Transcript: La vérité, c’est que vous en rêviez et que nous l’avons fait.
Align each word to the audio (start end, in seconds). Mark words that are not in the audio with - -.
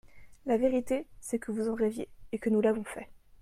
La 0.47 0.57
vérité, 0.57 1.05
c’est 1.19 1.37
que 1.37 1.51
vous 1.51 1.69
en 1.69 1.75
rêviez 1.75 2.09
et 2.31 2.39
que 2.39 2.49
nous 2.49 2.59
l’avons 2.61 2.83
fait. 2.83 3.07